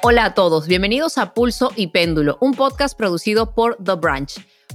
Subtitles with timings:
[0.00, 4.32] Hola a todos, bienvenidos a Pulso y Péndulo, un podcast producido por The Branch.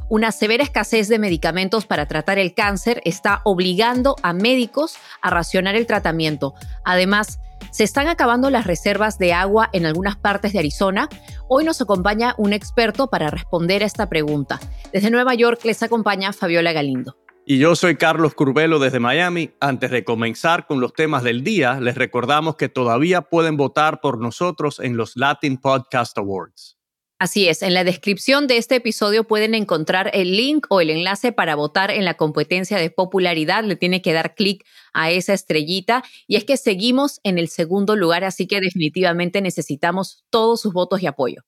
[0.10, 5.76] Una severa escasez de medicamentos para tratar el cáncer está obligando a médicos a racionar
[5.76, 6.54] el tratamiento.
[6.84, 7.40] Además,
[7.72, 11.08] se están acabando las reservas de agua en algunas partes de Arizona.
[11.48, 14.60] Hoy nos acompaña un experto para responder a esta pregunta.
[14.92, 17.16] Desde Nueva York les acompaña Fabiola Galindo.
[17.46, 19.52] Y yo soy Carlos Curbelo desde Miami.
[19.60, 24.18] Antes de comenzar con los temas del día, les recordamos que todavía pueden votar por
[24.18, 26.78] nosotros en los Latin Podcast Awards.
[27.20, 31.34] Así es, en la descripción de este episodio pueden encontrar el link o el enlace
[31.34, 33.66] para votar en la competencia de popularidad.
[33.66, 36.02] Le tiene que dar clic a esa estrellita.
[36.28, 41.04] Y es que seguimos en el segundo lugar, así que definitivamente necesitamos todos sus votos
[41.04, 41.42] y apoyo.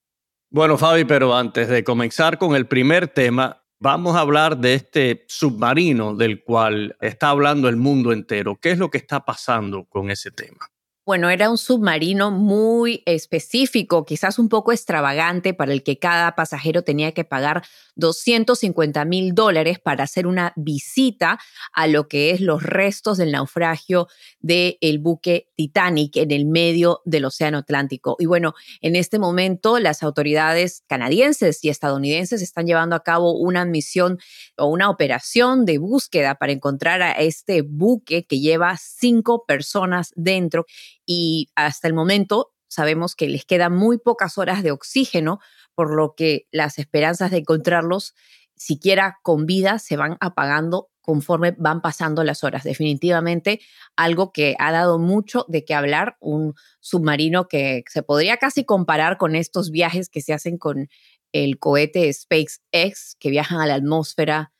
[0.50, 5.26] Bueno, Fabi, pero antes de comenzar con el primer tema, Vamos a hablar de este
[5.28, 8.58] submarino del cual está hablando el mundo entero.
[8.62, 10.70] ¿Qué es lo que está pasando con ese tema?
[11.06, 16.82] Bueno, era un submarino muy específico, quizás un poco extravagante, para el que cada pasajero
[16.82, 17.62] tenía que pagar
[17.96, 21.38] 250 mil dólares para hacer una visita
[21.74, 24.08] a lo que es los restos del naufragio
[24.40, 28.16] del buque Titanic en el medio del Océano Atlántico.
[28.18, 33.64] Y bueno, en este momento las autoridades canadienses y estadounidenses están llevando a cabo una
[33.64, 34.18] misión
[34.58, 40.66] o una operación de búsqueda para encontrar a este buque que lleva cinco personas dentro
[41.06, 45.40] y hasta el momento sabemos que les quedan muy pocas horas de oxígeno,
[45.76, 48.14] por lo que las esperanzas de encontrarlos
[48.56, 52.64] siquiera con vida se van apagando conforme van pasando las horas.
[52.64, 53.62] Definitivamente
[53.96, 59.18] algo que ha dado mucho de qué hablar, un submarino que se podría casi comparar
[59.18, 60.88] con estos viajes que se hacen con
[61.32, 64.52] el cohete SpaceX, que viajan a la atmósfera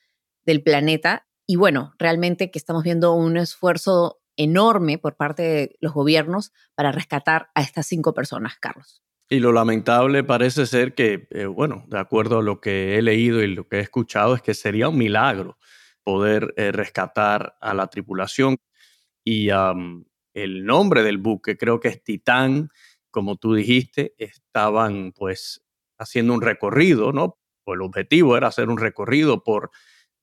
[0.46, 1.26] del planeta.
[1.48, 6.92] Y bueno, realmente que estamos viendo un esfuerzo enorme por parte de los gobiernos para
[6.92, 9.02] rescatar a estas cinco personas, Carlos.
[9.30, 13.42] Y lo lamentable parece ser que, eh, bueno, de acuerdo a lo que he leído
[13.42, 15.58] y lo que he escuchado, es que sería un milagro
[16.04, 18.58] poder eh, rescatar a la tripulación.
[19.24, 22.70] Y el nombre del buque creo que es Titán,
[23.10, 25.66] como tú dijiste, estaban pues
[25.98, 27.40] haciendo un recorrido, ¿no?
[27.74, 29.72] el objetivo era hacer un recorrido por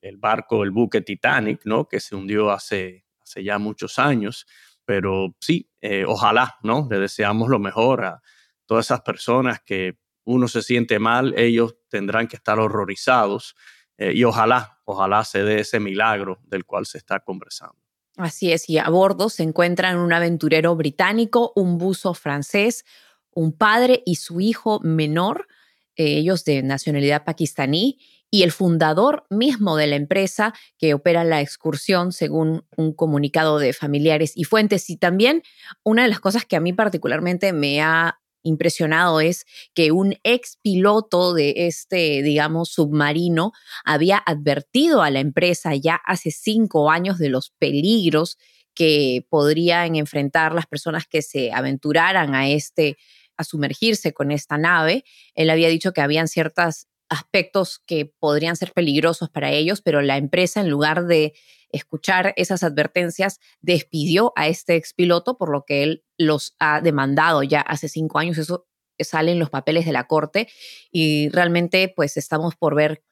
[0.01, 1.89] el barco, el buque Titanic, ¿no?
[1.89, 3.02] Que se hundió hace
[3.33, 4.47] hace ya muchos años,
[4.85, 6.87] pero sí, eh, ojalá, ¿no?
[6.91, 8.23] Le deseamos lo mejor a
[8.67, 13.57] todas esas personas que uno se siente mal, ellos tendrán que estar horrorizados
[13.99, 17.77] eh, y ojalá, ojalá se dé ese milagro del cual se está conversando.
[18.17, 22.85] Así es, y a bordo se encuentran un aventurero británico, un buzo francés,
[23.31, 25.49] un padre y su hijo menor,
[25.97, 27.99] eh, ellos de nacionalidad pakistaní,
[28.35, 33.75] y el fundador mismo de la empresa que opera la excursión, según un comunicado de
[33.75, 34.89] familiares y fuentes.
[34.89, 35.43] Y también
[35.85, 39.45] una de las cosas que a mí particularmente me ha impresionado es
[39.75, 43.53] que un ex piloto de este, digamos, submarino
[43.85, 48.39] había advertido a la empresa ya hace cinco años de los peligros
[48.75, 52.97] que podrían enfrentar las personas que se aventuraran a este
[53.37, 55.05] a sumergirse con esta nave.
[55.35, 60.17] Él había dicho que habían ciertas aspectos que podrían ser peligrosos para ellos, pero la
[60.17, 61.35] empresa en lugar de
[61.69, 67.61] escuchar esas advertencias despidió a este expiloto, por lo que él los ha demandado ya
[67.61, 68.39] hace cinco años.
[68.39, 68.67] Eso
[68.99, 70.49] sale en los papeles de la corte
[70.91, 73.03] y realmente pues estamos por ver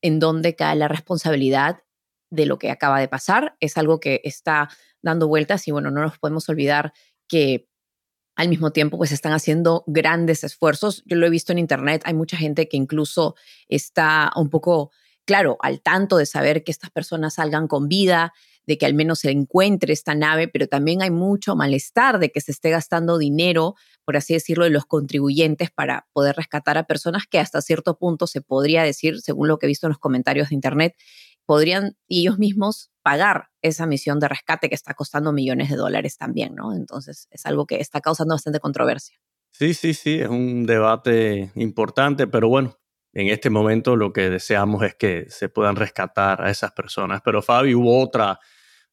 [0.00, 1.82] en dónde cae la responsabilidad
[2.30, 3.56] de lo que acaba de pasar.
[3.60, 4.70] Es algo que está
[5.02, 6.92] dando vueltas y bueno, no nos podemos olvidar
[7.28, 7.69] que
[8.40, 11.02] al mismo tiempo pues están haciendo grandes esfuerzos.
[11.04, 13.34] Yo lo he visto en internet, hay mucha gente que incluso
[13.68, 14.92] está un poco,
[15.26, 18.32] claro, al tanto de saber que estas personas salgan con vida,
[18.66, 22.40] de que al menos se encuentre esta nave, pero también hay mucho malestar de que
[22.40, 23.74] se esté gastando dinero,
[24.06, 28.26] por así decirlo, de los contribuyentes para poder rescatar a personas que hasta cierto punto
[28.26, 30.96] se podría decir, según lo que he visto en los comentarios de internet,
[31.50, 36.54] podrían ellos mismos pagar esa misión de rescate que está costando millones de dólares también,
[36.54, 36.72] ¿no?
[36.72, 39.16] Entonces es algo que está causando bastante controversia.
[39.50, 42.78] Sí, sí, sí, es un debate importante, pero bueno,
[43.12, 47.20] en este momento lo que deseamos es que se puedan rescatar a esas personas.
[47.24, 48.38] Pero Fabi, hubo otra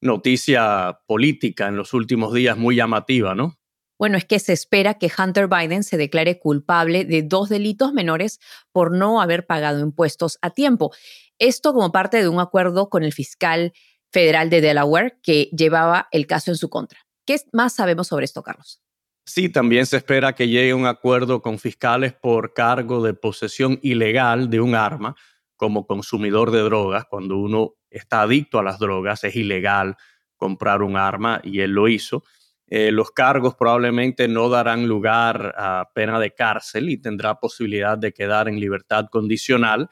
[0.02, 3.60] noticia política en los últimos días muy llamativa, ¿no?
[4.00, 8.40] Bueno, es que se espera que Hunter Biden se declare culpable de dos delitos menores
[8.72, 10.92] por no haber pagado impuestos a tiempo.
[11.40, 13.74] Esto como parte de un acuerdo con el fiscal
[14.12, 17.00] federal de Delaware que llevaba el caso en su contra.
[17.26, 18.82] ¿Qué más sabemos sobre esto, Carlos?
[19.26, 24.50] Sí, también se espera que llegue un acuerdo con fiscales por cargo de posesión ilegal
[24.50, 25.16] de un arma
[25.58, 27.04] como consumidor de drogas.
[27.10, 29.98] Cuando uno está adicto a las drogas, es ilegal
[30.38, 32.24] comprar un arma y él lo hizo.
[32.68, 38.14] Eh, los cargos probablemente no darán lugar a pena de cárcel y tendrá posibilidad de
[38.14, 39.90] quedar en libertad condicional.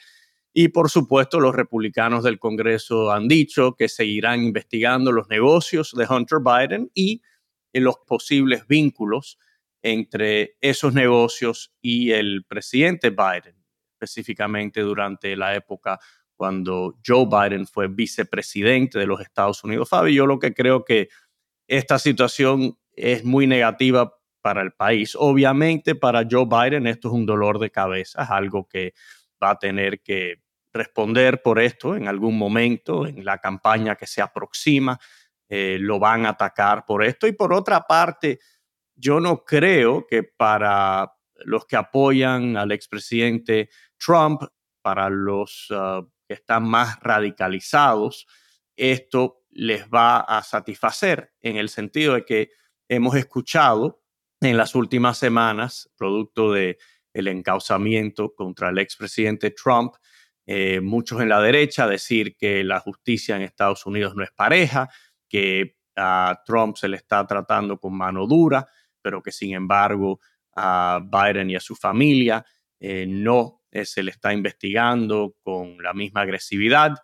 [0.58, 6.08] Y por supuesto, los republicanos del Congreso han dicho que seguirán investigando los negocios de
[6.10, 7.22] Hunter Biden y
[7.74, 9.38] los posibles vínculos
[9.82, 13.66] entre esos negocios y el presidente Biden,
[13.96, 16.00] específicamente durante la época
[16.38, 19.90] cuando Joe Biden fue vicepresidente de los Estados Unidos.
[19.90, 21.10] Fabi, yo lo que creo que
[21.68, 25.18] esta situación es muy negativa para el país.
[25.20, 28.94] Obviamente para Joe Biden esto es un dolor de cabeza, algo que
[29.44, 30.45] va a tener que
[30.76, 35.00] responder por esto en algún momento en la campaña que se aproxima.
[35.50, 37.28] Eh, lo van a atacar por esto.
[37.28, 38.40] Y por otra parte,
[38.96, 41.14] yo no creo que para
[41.46, 44.44] los que apoyan al expresidente Trump,
[44.82, 48.28] para los ah, que están más radicalizados,
[48.76, 52.50] esto les va a satisfacer en el sentido de que
[52.90, 54.02] hemos escuchado
[54.42, 56.78] en las últimas semanas, producto del
[57.14, 59.96] el encauzamiento contra el expresidente Trump,
[60.46, 64.90] eh, muchos en la derecha decir que la justicia en Estados Unidos no es pareja,
[65.28, 68.68] que a Trump se le está tratando con mano dura,
[69.02, 70.20] pero que sin embargo
[70.56, 72.46] a Biden y a su familia
[72.80, 76.96] eh, no eh, se le está investigando con la misma agresividad.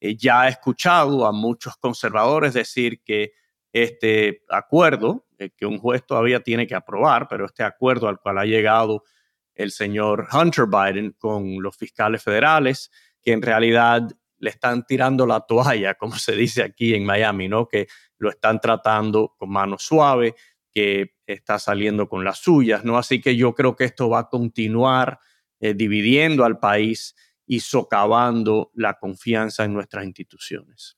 [0.00, 3.34] Ya he escuchado a muchos conservadores decir que
[3.72, 8.44] este acuerdo, que un juez todavía tiene que aprobar, pero este acuerdo al cual ha
[8.44, 9.04] llegado
[9.54, 12.90] el señor Hunter Biden con los fiscales federales,
[13.22, 14.02] que en realidad
[14.38, 17.68] le están tirando la toalla, como se dice aquí en Miami, ¿no?
[17.68, 17.86] Que
[18.18, 20.34] lo están tratando con mano suave,
[20.70, 22.98] que está saliendo con las suyas, ¿no?
[22.98, 25.18] Así que yo creo que esto va a continuar
[25.60, 27.14] eh, dividiendo al país
[27.46, 30.96] y socavando la confianza en nuestras instituciones.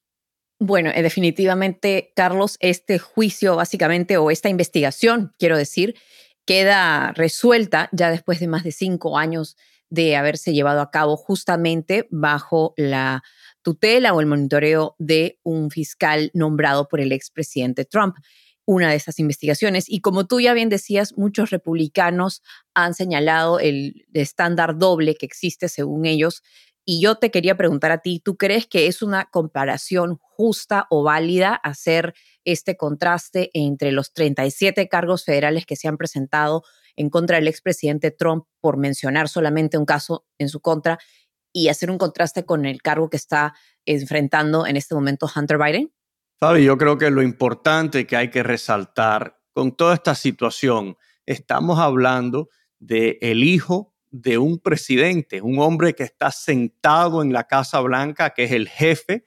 [0.60, 5.96] Bueno, eh, definitivamente, Carlos, este juicio básicamente, o esta investigación, quiero decir,
[6.44, 9.56] queda resuelta ya después de más de cinco años
[9.90, 13.22] de haberse llevado a cabo justamente bajo la
[13.62, 18.16] tutela o el monitoreo de un fiscal nombrado por el expresidente Trump
[18.66, 19.84] una de esas investigaciones.
[19.88, 22.42] Y como tú ya bien decías, muchos republicanos
[22.74, 26.42] han señalado el estándar doble que existe según ellos.
[26.84, 31.02] Y yo te quería preguntar a ti, ¿tú crees que es una comparación justa o
[31.02, 32.14] válida hacer
[32.44, 36.62] este contraste entre los 37 cargos federales que se han presentado
[36.96, 40.98] en contra del expresidente Trump por mencionar solamente un caso en su contra
[41.52, 43.54] y hacer un contraste con el cargo que está
[43.86, 45.92] enfrentando en este momento Hunter Biden?
[46.38, 50.96] Fabi, yo creo que lo importante que hay que resaltar con toda esta situación,
[51.26, 52.48] estamos hablando
[52.80, 58.30] de el hijo de un presidente, un hombre que está sentado en la Casa Blanca,
[58.30, 59.24] que es el jefe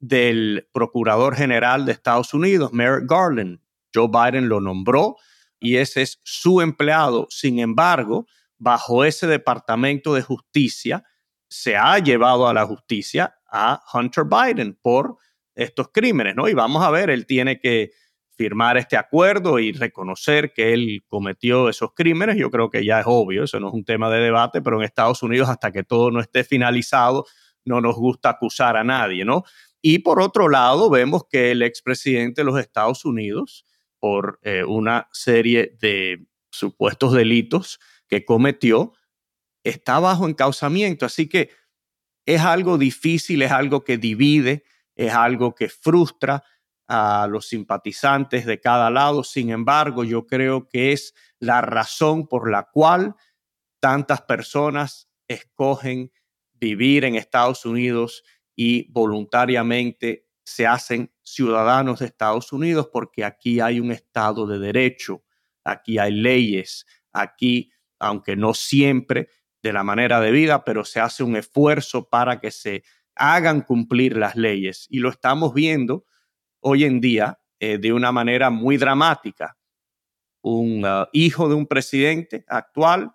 [0.00, 3.60] del Procurador General de Estados Unidos, Merrick Garland.
[3.94, 5.16] Joe Biden lo nombró
[5.58, 7.26] y ese es su empleado.
[7.30, 8.26] Sin embargo,
[8.58, 11.04] bajo ese Departamento de Justicia,
[11.48, 15.18] se ha llevado a la justicia a Hunter Biden por
[15.54, 16.48] estos crímenes, ¿no?
[16.48, 17.90] Y vamos a ver, él tiene que
[18.36, 22.36] firmar este acuerdo y reconocer que él cometió esos crímenes.
[22.36, 24.84] Yo creo que ya es obvio, eso no es un tema de debate, pero en
[24.84, 27.26] Estados Unidos hasta que todo no esté finalizado,
[27.64, 29.44] no nos gusta acusar a nadie, ¿no?
[29.82, 33.64] Y por otro lado, vemos que el expresidente de los Estados Unidos,
[33.98, 38.92] por eh, una serie de supuestos delitos que cometió,
[39.64, 41.06] está bajo encauzamiento.
[41.06, 41.50] Así que
[42.26, 44.64] es algo difícil, es algo que divide
[45.00, 46.44] es algo que frustra
[46.86, 49.24] a los simpatizantes de cada lado.
[49.24, 53.14] Sin embargo, yo creo que es la razón por la cual
[53.80, 56.12] tantas personas escogen
[56.52, 58.22] vivir en Estados Unidos
[58.62, 65.24] y voluntariamente se hacen ciudadanos de Estados Unidos porque aquí hay un Estado de derecho,
[65.64, 69.30] aquí hay leyes, aquí, aunque no siempre
[69.62, 74.36] de la manera debida, pero se hace un esfuerzo para que se hagan cumplir las
[74.36, 74.86] leyes.
[74.90, 76.04] Y lo estamos viendo
[76.60, 79.56] hoy en día eh, de una manera muy dramática.
[80.42, 83.10] Un uh, hijo de un presidente actual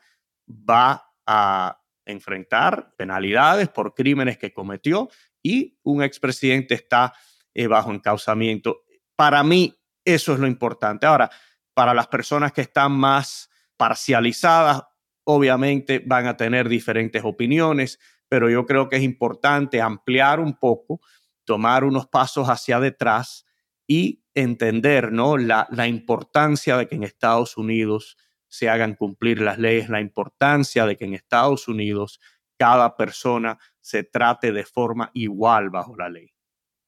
[0.49, 5.07] va a enfrentar penalidades por crímenes que cometió
[5.45, 7.13] y un expresidente está
[7.53, 8.83] eh, bajo encauzamiento.
[9.15, 11.05] Para mí, eso es lo importante.
[11.05, 11.29] Ahora,
[11.73, 14.83] para las personas que están más parcializadas,
[15.23, 17.99] obviamente van a tener diferentes opiniones
[18.29, 21.01] pero yo creo que es importante ampliar un poco,
[21.43, 23.45] tomar unos pasos hacia detrás
[23.87, 25.37] y entender ¿no?
[25.37, 30.85] la, la importancia de que en Estados Unidos se hagan cumplir las leyes, la importancia
[30.85, 32.19] de que en Estados Unidos
[32.57, 36.31] cada persona se trate de forma igual bajo la ley.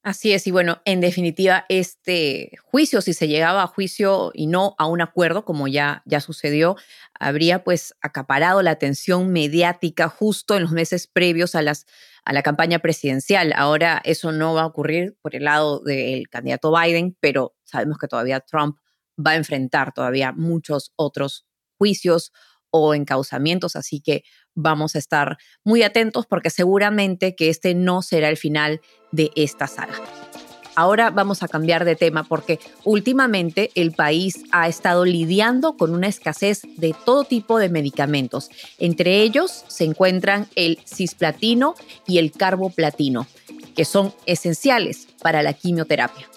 [0.02, 4.74] Así es, y bueno, en definitiva, este juicio, si se llegaba a juicio y no
[4.78, 6.76] a un acuerdo, como ya, ya sucedió,
[7.14, 11.86] habría pues acaparado la atención mediática justo en los meses previos a, las,
[12.24, 13.52] a la campaña presidencial.
[13.54, 18.08] Ahora eso no va a ocurrir por el lado del candidato Biden, pero sabemos que
[18.08, 18.76] todavía Trump
[19.24, 22.32] va a enfrentar todavía muchos otros juicios
[22.80, 28.28] o encauzamientos, así que vamos a estar muy atentos porque seguramente que este no será
[28.28, 28.80] el final
[29.12, 29.94] de esta saga.
[30.78, 36.06] Ahora vamos a cambiar de tema porque últimamente el país ha estado lidiando con una
[36.06, 38.48] escasez de todo tipo de medicamentos.
[38.78, 41.74] Entre ellos se encuentran el cisplatino
[42.06, 43.26] y el carboplatino,
[43.74, 46.28] que son esenciales para la quimioterapia.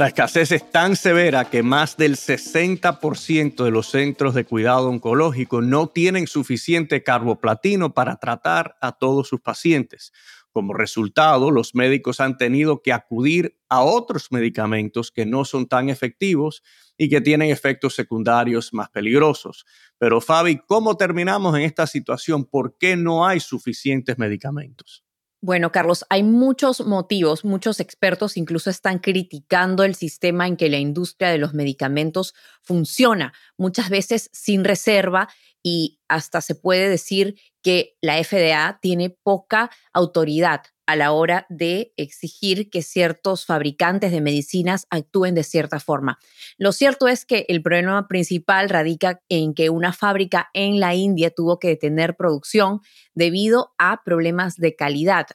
[0.00, 5.60] La escasez es tan severa que más del 60% de los centros de cuidado oncológico
[5.60, 10.12] no tienen suficiente carboplatino para tratar a todos sus pacientes.
[10.52, 15.88] Como resultado, los médicos han tenido que acudir a otros medicamentos que no son tan
[15.88, 16.62] efectivos
[16.96, 19.66] y que tienen efectos secundarios más peligrosos.
[19.98, 22.44] Pero Fabi, ¿cómo terminamos en esta situación?
[22.44, 25.07] ¿Por qué no hay suficientes medicamentos?
[25.40, 30.78] Bueno, Carlos, hay muchos motivos, muchos expertos incluso están criticando el sistema en que la
[30.78, 35.28] industria de los medicamentos funciona, muchas veces sin reserva
[35.68, 41.92] y hasta se puede decir que la FDA tiene poca autoridad a la hora de
[41.98, 46.18] exigir que ciertos fabricantes de medicinas actúen de cierta forma.
[46.56, 51.30] Lo cierto es que el problema principal radica en que una fábrica en la India
[51.30, 52.80] tuvo que detener producción
[53.12, 55.26] debido a problemas de calidad.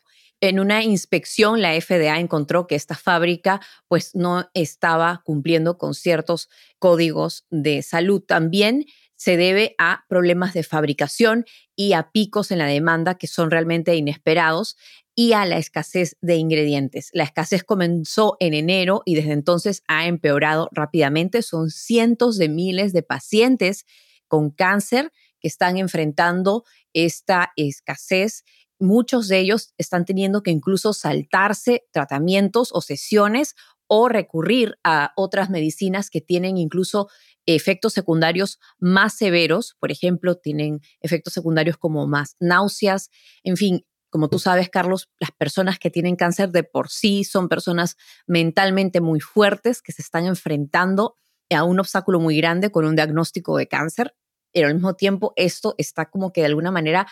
[0.41, 6.49] En una inspección, la FDA encontró que esta fábrica pues no estaba cumpliendo con ciertos
[6.79, 8.21] códigos de salud.
[8.21, 8.85] También
[9.23, 11.45] se debe a problemas de fabricación
[11.77, 14.75] y a picos en la demanda que son realmente inesperados
[15.15, 17.09] y a la escasez de ingredientes.
[17.13, 21.41] La escasez comenzó en enero y desde entonces ha empeorado rápidamente.
[21.41, 23.85] Son cientos de miles de pacientes
[24.27, 28.43] con cáncer que están enfrentando esta escasez.
[28.77, 33.55] Muchos de ellos están teniendo que incluso saltarse tratamientos o sesiones
[33.95, 37.09] o recurrir a otras medicinas que tienen incluso
[37.45, 43.11] efectos secundarios más severos, por ejemplo, tienen efectos secundarios como más náuseas,
[43.43, 47.49] en fin, como tú sabes, Carlos, las personas que tienen cáncer de por sí son
[47.49, 47.95] personas
[48.25, 51.13] mentalmente muy fuertes que se están enfrentando
[51.51, 54.15] a un obstáculo muy grande con un diagnóstico de cáncer,
[54.51, 57.05] pero al mismo tiempo esto está como que de alguna manera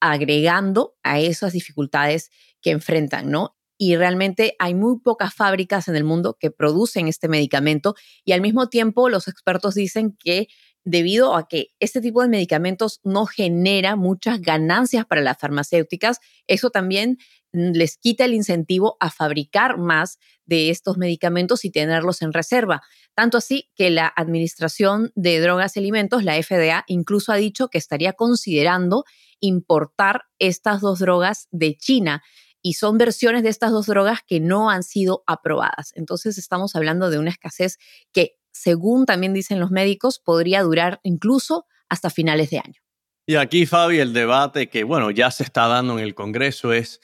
[0.00, 3.55] agregando a esas dificultades que enfrentan, ¿no?
[3.78, 8.40] Y realmente hay muy pocas fábricas en el mundo que producen este medicamento y al
[8.40, 10.48] mismo tiempo los expertos dicen que
[10.86, 16.70] debido a que este tipo de medicamentos no genera muchas ganancias para las farmacéuticas, eso
[16.70, 17.18] también
[17.52, 22.82] les quita el incentivo a fabricar más de estos medicamentos y tenerlos en reserva.
[23.14, 27.78] Tanto así que la Administración de Drogas y Alimentos, la FDA, incluso ha dicho que
[27.78, 29.04] estaría considerando
[29.40, 32.22] importar estas dos drogas de China
[32.66, 35.92] y son versiones de estas dos drogas que no han sido aprobadas.
[35.94, 37.78] Entonces estamos hablando de una escasez
[38.12, 42.80] que según también dicen los médicos, podría durar incluso hasta finales de año.
[43.24, 47.00] Y aquí, Fabi, el debate que, bueno, ya se está dando en el Congreso es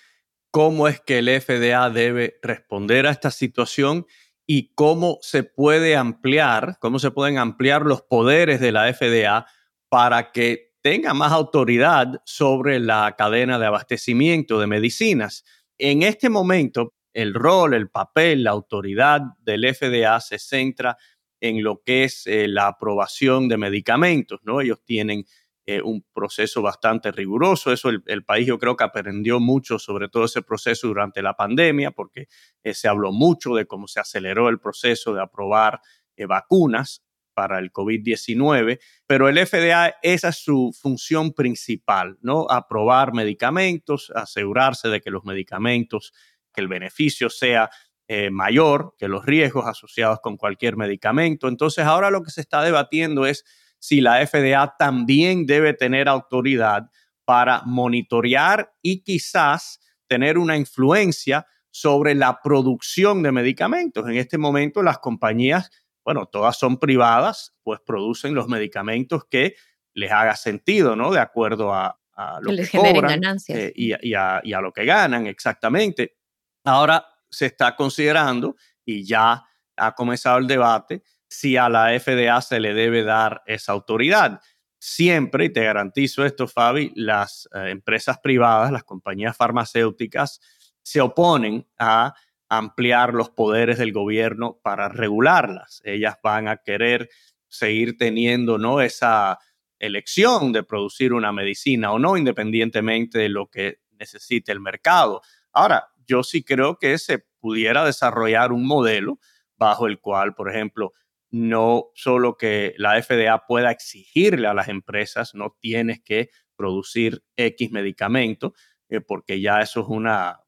[0.51, 4.07] cómo es que el FDA debe responder a esta situación
[4.45, 9.47] y cómo se puede ampliar, cómo se pueden ampliar los poderes de la FDA
[9.89, 15.45] para que tenga más autoridad sobre la cadena de abastecimiento de medicinas.
[15.79, 20.97] En este momento, el rol, el papel, la autoridad del FDA se centra
[21.41, 24.61] en lo que es eh, la aprobación de medicamentos, ¿no?
[24.61, 25.25] Ellos tienen
[25.67, 27.73] eh, un proceso bastante riguroso.
[27.73, 31.93] Eso el, país yo creo que aprendió mucho sobre todo ese proceso durante la pandemia,
[31.93, 32.27] porque
[32.63, 35.81] eh, se habló mucho de cómo se aceleró el proceso de aprobar
[36.29, 37.03] vacunas
[37.35, 42.47] para el COVID-19, pero el FDA, esa es su función principal, ¿no?
[42.49, 46.13] Aprobar medicamentos, asegurarse de que los medicamentos,
[46.53, 47.71] que el beneficio sea
[48.09, 51.49] eh, mayor que los riesgos asociados con cualquier medicamento.
[51.49, 53.45] Entonces ahora lo que se está debatiendo es
[53.79, 56.91] si la FDA también debe tener autoridad
[57.25, 64.07] para monitorear y quizás tener una influencia sobre la producción de medicamentos.
[64.07, 65.71] En este momento las compañías,
[66.05, 69.55] bueno, todas son privadas, pues producen los medicamentos que
[69.95, 71.13] les haga sentido, ¿no?
[71.13, 71.99] De acuerdo a,
[72.41, 73.59] lo que, les cobran, ganancias.
[73.59, 76.17] Eh, y, a, y a lo que ganan, exactamente.
[76.65, 79.45] Ahora, se está considerando y ya
[79.77, 84.41] ha comenzado el debate si a la FDA se le debe dar esa autoridad.
[84.79, 90.41] Siempre, y te garantizo esto, Fabi, las eh, empresas privadas, las compañías farmacéuticas,
[90.83, 92.15] se oponen a
[92.55, 95.81] ampliar los poderes del gobierno para regularlas.
[95.85, 97.09] Ellas van a querer
[97.49, 98.83] seguir teniendo ¿no?
[98.83, 99.39] esa
[99.79, 105.23] elección de producir una medicina o no, independientemente de lo que necesite el mercado.
[105.51, 109.19] Ahora, yo sí creo que se pudiera desarrollar un modelo
[109.57, 110.93] bajo el cual, por ejemplo,
[111.31, 117.73] no solo que la FDA pueda exigirle a las empresas, no tienes que producir X
[117.73, 118.53] medicamento,
[118.91, 120.43] eh, porque ya eso es una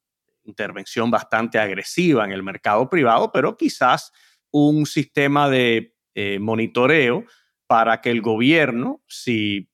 [0.44, 4.12] intervención bastante agresiva en el mercado privado, pero quizás
[4.50, 7.24] un sistema de eh, monitoreo
[7.66, 9.68] para que el gobierno, si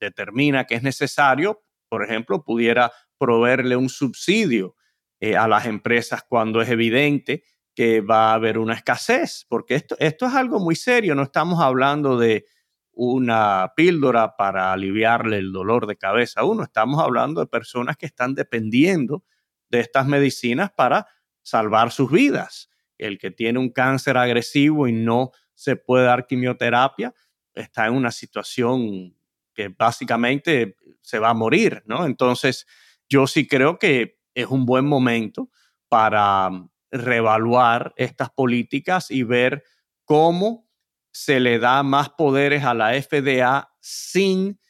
[0.00, 4.76] determina que es necesario, por ejemplo, pudiera proveerle un subsidio
[5.20, 7.42] eh, a las empresas cuando es evidente
[7.74, 11.60] que va a haber una escasez, porque esto, esto es algo muy serio, no estamos
[11.60, 12.44] hablando de
[12.92, 18.06] una píldora para aliviarle el dolor de cabeza a uno, estamos hablando de personas que
[18.06, 19.24] están dependiendo
[19.70, 21.06] de estas medicinas para
[21.42, 22.70] salvar sus vidas.
[22.96, 27.14] El que tiene un cáncer agresivo y no se puede dar quimioterapia
[27.54, 29.16] está en una situación
[29.54, 32.06] que básicamente se va a morir, ¿no?
[32.06, 32.66] Entonces,
[33.08, 35.50] yo sí creo que es un buen momento
[35.88, 36.50] para
[36.90, 39.64] reevaluar estas políticas y ver
[40.04, 40.68] cómo
[41.10, 44.60] se le da más poderes a la FDA sin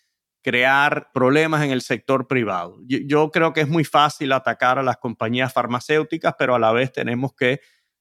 [0.48, 2.78] crear problemas en el sector privado.
[2.86, 6.90] Yo, creo que es muy fácil atacar a las compañías farmacéuticas, pero a la vez
[6.90, 7.60] tenemos que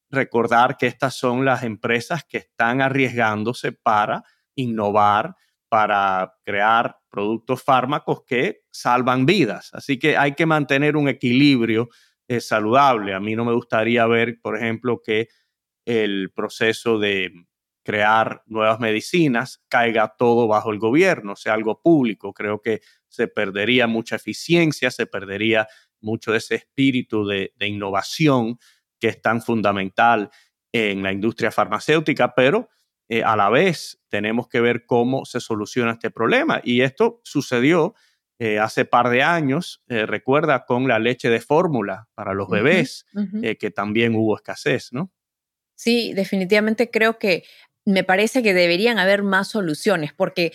[0.10, 4.24] recordar que estas son las empresas que están arriesgándose para
[4.56, 5.36] innovar,
[5.68, 9.72] para crear productos fármacos que salvan vidas.
[9.74, 11.90] Así que hay que mantener un equilibrio
[12.30, 13.14] eh, saludable.
[13.14, 15.28] A mí no me gustaría ver, por ejemplo, que
[15.84, 17.30] el proceso de
[17.88, 22.34] crear nuevas medicinas, caiga todo bajo el gobierno, sea algo público.
[22.34, 25.70] Creo que se perdería mucha eficiencia, se perdería
[26.02, 28.60] mucho de ese espíritu de, innovación
[29.00, 30.30] que es tan fundamental
[30.74, 32.68] en la industria farmacéutica, pero
[33.08, 36.60] eh, a la vez tenemos que ver cómo se soluciona este problema.
[36.66, 37.96] Y esto sucedió
[38.38, 43.06] eh, hace par de años, eh, recuerda, con la leche de fórmula para los bebés,
[43.32, 45.10] que también hubo escasez, ¿no?
[45.78, 47.44] Sí, definitivamente creo que
[47.88, 50.52] me parece que deberían haber más soluciones, porque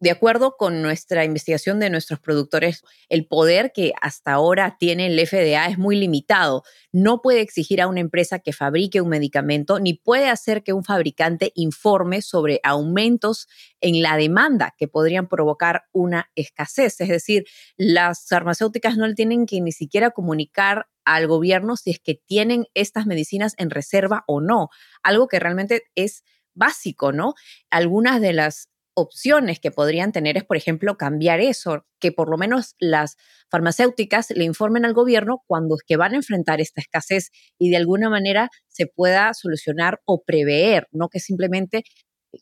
[0.00, 5.24] de acuerdo con nuestra investigación de nuestros productores, el poder que hasta ahora tiene el
[5.24, 6.64] FDA es muy limitado.
[6.90, 10.82] No puede exigir a una empresa que fabrique un medicamento, ni puede hacer que un
[10.82, 13.46] fabricante informe sobre aumentos
[13.80, 17.00] en la demanda que podrían provocar una escasez.
[17.00, 17.44] Es decir,
[17.76, 23.06] las farmacéuticas no tienen que ni siquiera comunicar al gobierno si es que tienen estas
[23.06, 24.68] medicinas en reserva o no,
[25.04, 27.34] algo que realmente es básico, ¿no?
[27.70, 32.36] Algunas de las opciones que podrían tener es, por ejemplo, cambiar eso, que por lo
[32.36, 33.16] menos las
[33.50, 37.78] farmacéuticas le informen al gobierno cuando es que van a enfrentar esta escasez y de
[37.78, 41.84] alguna manera se pueda solucionar o prever, no que simplemente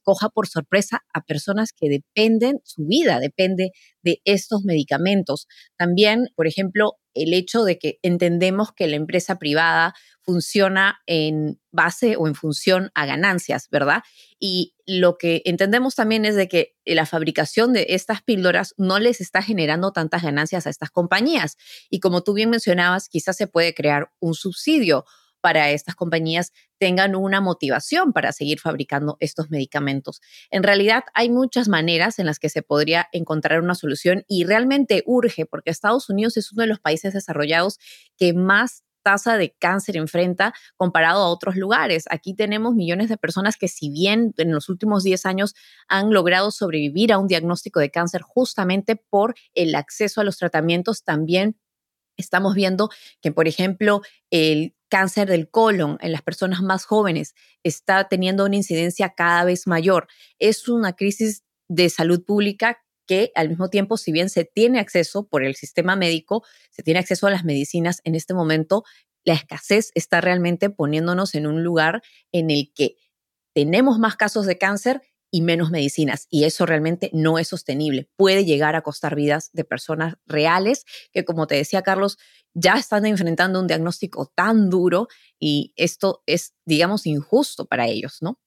[0.03, 3.71] coja por sorpresa a personas que dependen, su vida depende
[4.03, 5.47] de estos medicamentos.
[5.77, 12.17] También, por ejemplo, el hecho de que entendemos que la empresa privada funciona en base
[12.17, 14.03] o en función a ganancias, ¿verdad?
[14.39, 19.21] Y lo que entendemos también es de que la fabricación de estas píldoras no les
[19.21, 21.57] está generando tantas ganancias a estas compañías.
[21.89, 25.05] Y como tú bien mencionabas, quizás se puede crear un subsidio
[25.41, 30.21] para estas compañías tengan una motivación para seguir fabricando estos medicamentos.
[30.51, 35.03] En realidad hay muchas maneras en las que se podría encontrar una solución y realmente
[35.05, 37.79] urge porque Estados Unidos es uno de los países desarrollados
[38.17, 42.05] que más tasa de cáncer enfrenta comparado a otros lugares.
[42.11, 45.55] Aquí tenemos millones de personas que si bien en los últimos 10 años
[45.87, 51.05] han logrado sobrevivir a un diagnóstico de cáncer justamente por el acceso a los tratamientos,
[51.05, 51.59] también
[52.17, 52.91] estamos viendo
[53.21, 58.57] que, por ejemplo, el cáncer del colon en las personas más jóvenes está teniendo una
[58.57, 60.09] incidencia cada vez mayor.
[60.39, 65.27] Es una crisis de salud pública que al mismo tiempo, si bien se tiene acceso
[65.27, 68.85] por el sistema médico, se tiene acceso a las medicinas en este momento,
[69.25, 72.97] la escasez está realmente poniéndonos en un lugar en el que
[73.55, 76.27] tenemos más casos de cáncer y menos medicinas.
[76.31, 78.09] Y eso realmente no es sostenible.
[78.17, 82.19] Puede llegar a costar vidas de personas reales que, como te decía Carlos,
[82.55, 88.41] ya están enfrentando un diagnóstico tan duro y esto es, digamos, injusto para ellos, ¿no?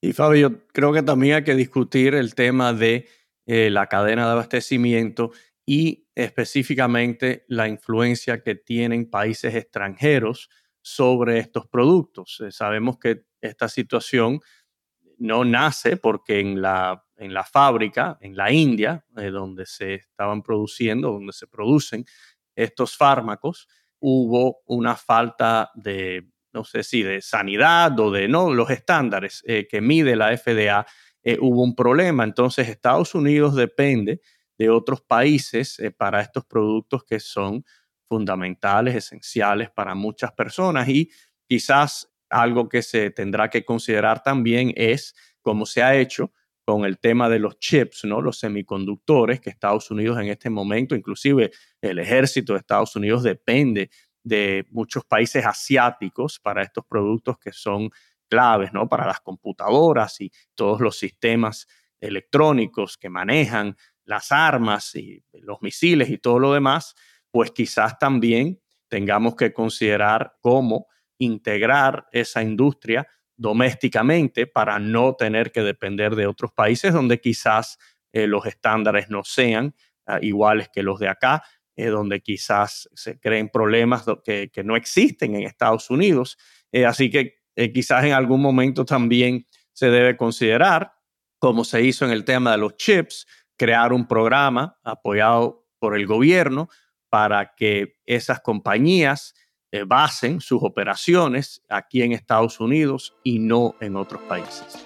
[0.00, 3.08] Y Fabio, creo que también hay que discutir el tema de
[3.46, 5.32] eh, la cadena de abastecimiento
[5.66, 10.50] y específicamente la influencia que tienen países extranjeros
[10.82, 12.42] sobre estos productos.
[12.44, 14.40] Eh, sabemos que esta situación
[15.18, 20.42] no nace porque en la, en la fábrica, en la India, eh, donde se estaban
[20.42, 22.04] produciendo, donde se producen
[22.54, 23.68] estos fármacos,
[24.00, 29.66] hubo una falta de no sé si de sanidad o de no, los estándares eh,
[29.68, 30.86] que mide la FDA,
[31.24, 32.22] eh, hubo un problema.
[32.22, 34.20] Entonces Estados Unidos depende
[34.56, 37.64] de otros países para estos productos que son
[38.08, 41.10] fundamentales, esenciales para muchas personas y
[41.48, 46.32] quizás algo que se tendrá que considerar también es, como se ha hecho,
[46.64, 48.20] con el tema de los chips, ¿no?
[48.20, 53.90] Los semiconductores que Estados Unidos en este momento, inclusive el ejército de Estados Unidos depende
[54.24, 57.90] de muchos países asiáticos para estos productos que son
[58.28, 58.88] claves, ¿no?
[58.88, 61.68] Para las computadoras y todos los sistemas
[62.00, 66.94] electrónicos que manejan las armas y los misiles y todo lo demás,
[67.30, 70.86] pues quizás también tengamos que considerar cómo
[71.18, 77.78] integrar esa industria domésticamente para no tener que depender de otros países donde quizás
[78.12, 79.74] eh, los estándares no sean
[80.06, 81.42] ah, iguales que los de acá,
[81.76, 86.38] eh, donde quizás se creen problemas que, no existen en Estados Unidos.
[86.70, 87.40] Eh, así que
[87.72, 90.92] quizás en algún momento también se debe considerar,
[91.40, 96.06] como se hizo en el tema de los chips, crear un programa apoyado por el
[96.06, 96.68] gobierno
[97.10, 99.34] para que esas compañías
[99.74, 104.78] eh, basen sus operaciones aquí en Estados Unidos y no en otros países.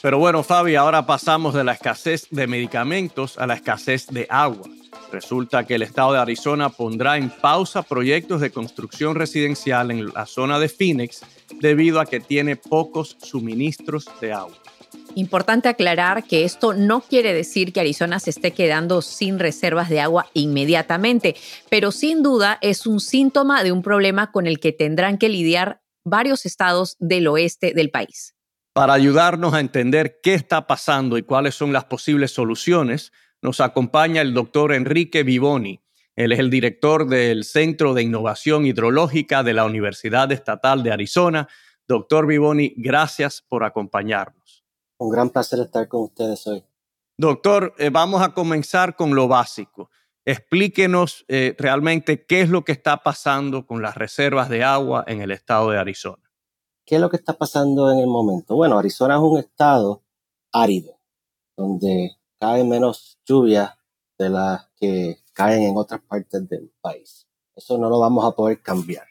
[0.00, 4.66] Pero bueno, Fabi, ahora pasamos de la escasez de medicamentos a la escasez de agua.
[5.12, 10.24] Resulta que el estado de Arizona pondrá en pausa proyectos de construcción residencial en la
[10.24, 11.20] zona de Phoenix
[11.60, 14.56] debido a que tiene pocos suministros de agua.
[15.18, 19.98] Importante aclarar que esto no quiere decir que Arizona se esté quedando sin reservas de
[19.98, 21.36] agua inmediatamente,
[21.70, 25.80] pero sin duda es un síntoma de un problema con el que tendrán que lidiar
[26.04, 28.34] varios estados del oeste del país.
[28.74, 34.20] Para ayudarnos a entender qué está pasando y cuáles son las posibles soluciones, nos acompaña
[34.20, 35.80] el doctor Enrique Vivoni.
[36.14, 41.48] Él es el director del Centro de Innovación Hidrológica de la Universidad Estatal de Arizona.
[41.88, 44.35] Doctor Vivoni, gracias por acompañarnos.
[44.98, 46.64] Un gran placer estar con ustedes hoy.
[47.18, 49.90] Doctor, eh, vamos a comenzar con lo básico.
[50.24, 55.22] Explíquenos eh, realmente qué es lo que está pasando con las reservas de agua en
[55.22, 56.22] el estado de Arizona.
[56.84, 58.54] ¿Qué es lo que está pasando en el momento?
[58.54, 60.02] Bueno, Arizona es un estado
[60.52, 61.00] árido,
[61.56, 63.78] donde cae menos lluvia
[64.18, 67.26] de las que caen en otras partes del país.
[67.54, 69.06] Eso no lo vamos a poder cambiar.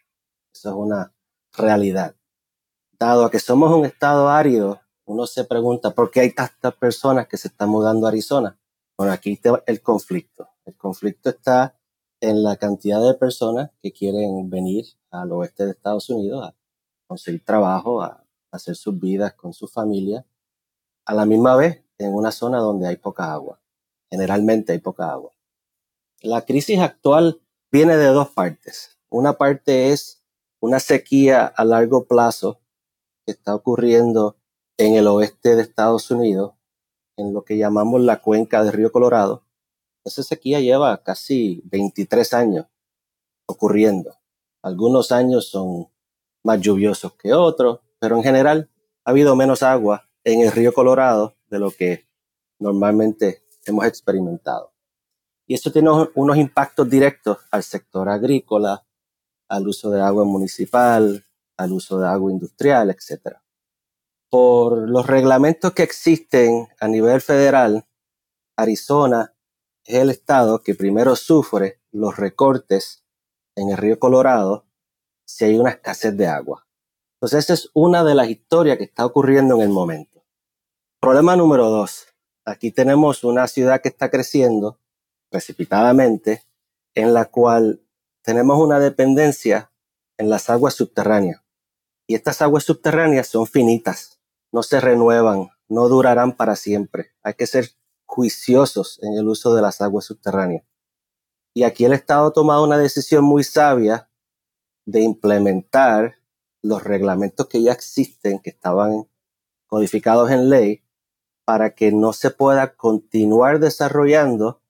[0.54, 1.14] Eso es una
[1.54, 2.16] realidad.
[3.00, 7.38] Dado que somos un estado árido, uno se pregunta por qué hay tantas personas que
[7.38, 8.60] se están mudando a Arizona.
[8.98, 10.50] Bueno, aquí está el conflicto.
[10.66, 11.78] El conflicto está
[12.22, 16.56] en la cantidad de personas que quieren venir al oeste de Estados Unidos a
[17.08, 20.26] conseguir trabajo, a hacer sus vidas con su familia,
[21.06, 23.62] a la misma vez en una zona donde hay poca agua.
[24.10, 25.32] Generalmente hay poca agua.
[26.22, 27.42] La crisis actual
[27.72, 28.98] viene de dos partes.
[29.10, 30.24] Una parte es
[30.60, 32.60] una sequía a largo plazo
[33.26, 34.38] que está ocurriendo
[34.78, 36.54] en el oeste de Estados Unidos,
[37.18, 39.46] en lo que llamamos la cuenca del río Colorado.
[40.04, 42.66] Esa sequía lleva casi 23 años
[43.48, 44.18] ocurriendo.
[44.62, 45.88] Algunos años son
[46.44, 48.70] más lluviosos que otros, pero en general
[49.06, 52.08] ha habido menos agua en el río Colorado de lo que
[52.60, 54.74] normalmente hemos experimentado.
[55.48, 58.86] Y eso tiene unos impactos directos al sector agrícola,
[59.48, 61.24] al uso de agua municipal,
[61.56, 63.45] al uso de agua industrial, etcétera
[64.36, 67.88] por los reglamentos que existen a nivel federal,
[68.58, 69.34] Arizona
[69.86, 73.06] es el estado que primero sufre los recortes
[73.56, 74.66] en el río Colorado
[75.26, 76.68] si hay una escasez de agua.
[77.14, 80.26] Entonces esa es una de las historias que está ocurriendo en el momento.
[81.00, 82.08] Problema número dos.
[82.44, 84.82] Aquí tenemos una ciudad que está creciendo
[85.30, 86.44] precipitadamente,
[86.94, 87.82] en la cual
[88.22, 89.72] tenemos una dependencia
[90.18, 91.42] en las aguas subterráneas.
[92.06, 94.15] Y estas aguas subterráneas son finitas
[94.56, 97.12] no se renuevan, no durarán para siempre.
[97.24, 97.72] Hay que ser
[98.06, 100.64] juiciosos en el uso de las aguas subterráneas.
[101.54, 104.10] Y aquí el Estado ha tomado una decisión muy sabia
[104.86, 106.16] de implementar
[106.62, 109.10] los reglamentos que ya existen, que estaban
[109.68, 110.86] codificados en ley,
[111.44, 114.62] para que no se pueda continuar desarrollando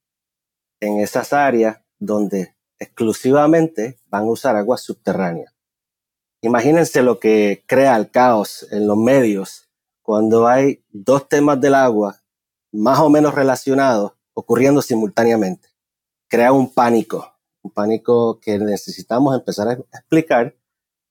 [0.80, 5.54] en esas áreas donde exclusivamente van a usar aguas subterráneas.
[6.41, 9.64] Imagínense lo que crea el caos en los medios
[10.06, 12.22] cuando hay dos temas del agua
[12.72, 15.70] más o menos relacionados ocurriendo simultáneamente.
[16.30, 20.56] Crea un pánico, un pánico que necesitamos empezar a explicar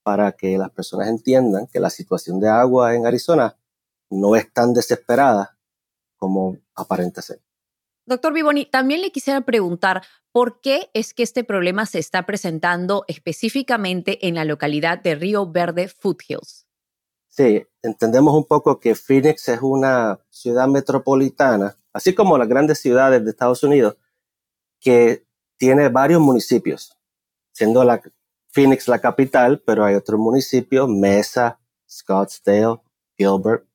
[0.05, 3.59] para que las personas entiendan que la situación de agua en Arizona
[4.11, 5.59] no es tan desesperada
[6.17, 7.43] como aparenta ser.
[8.07, 13.05] Doctor Vivoni, también le quisiera preguntar por qué es que este problema se está presentando
[13.09, 16.64] específicamente en la localidad de Río Verde Foothills.
[17.37, 23.25] Sí, entendemos un poco que Phoenix es una ciudad metropolitana, así como las grandes ciudades
[23.25, 23.97] de Estados Unidos,
[24.79, 26.97] que tiene varios municipios,
[27.53, 28.01] siendo la
[28.53, 31.59] Phoenix la capital, pero hay otros municipios, Mesa,
[31.91, 32.81] Scottsdale,
[33.19, 33.67] Gilbert.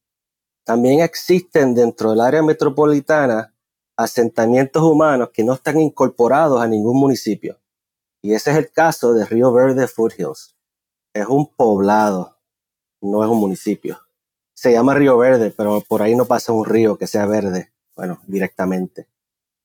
[0.63, 3.53] También existen dentro del área metropolitana
[3.97, 7.59] asentamientos humanos que no están incorporados a ningún municipio.
[8.21, 10.55] Y ese es el caso de Río Verde Foothills.
[11.13, 12.38] Es un poblado,
[13.01, 13.99] no es un municipio.
[14.53, 18.19] Se llama Río Verde, pero por ahí no pasa un río que sea verde, bueno,
[18.27, 19.07] directamente.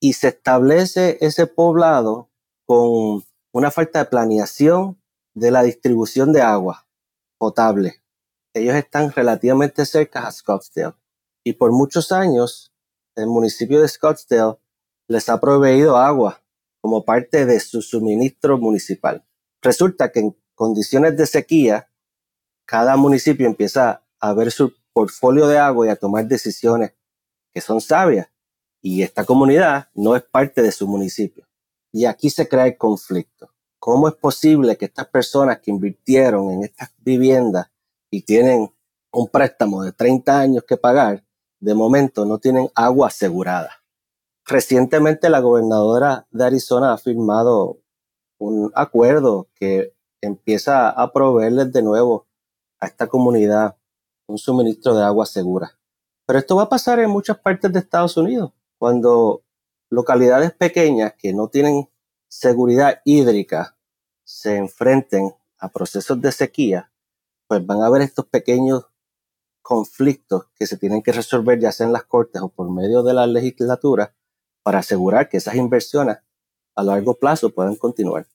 [0.00, 2.30] Y se establece ese poblado
[2.66, 5.00] con una falta de planeación
[5.34, 6.86] de la distribución de agua
[7.38, 8.02] potable.
[8.54, 10.94] Ellos están relativamente cerca a Scottsdale
[11.42, 12.72] y por muchos años
[13.16, 14.58] el municipio de Scottsdale
[15.08, 16.42] les ha proveído agua
[16.80, 19.24] como parte de su suministro municipal.
[19.62, 21.88] Resulta que en condiciones de sequía,
[22.66, 26.92] cada municipio empieza a ver su portfolio de agua y a tomar decisiones
[27.52, 28.28] que son sabias.
[28.80, 31.46] Y esta comunidad no es parte de su municipio.
[31.92, 33.50] Y aquí se crea el conflicto.
[33.78, 37.70] ¿Cómo es posible que estas personas que invirtieron en estas viviendas
[38.10, 38.72] y tienen
[39.12, 41.24] un préstamo de 30 años que pagar,
[41.60, 43.84] de momento no tienen agua asegurada?
[44.46, 47.78] Recientemente la gobernadora de Arizona ha firmado
[48.38, 52.26] un acuerdo que empieza a proveerles de nuevo
[52.84, 53.76] a esta comunidad
[54.26, 55.78] un suministro de agua segura.
[56.26, 59.42] Pero esto va a pasar en muchas partes de Estados Unidos, cuando
[59.90, 61.88] localidades pequeñas que no tienen
[62.28, 63.76] seguridad hídrica
[64.24, 66.90] se enfrenten a procesos de sequía,
[67.46, 68.86] pues van a haber estos pequeños
[69.62, 73.14] conflictos que se tienen que resolver ya sea en las cortes o por medio de
[73.14, 74.14] la legislatura
[74.62, 76.18] para asegurar que esas inversiones
[76.74, 78.26] a largo plazo puedan continuar.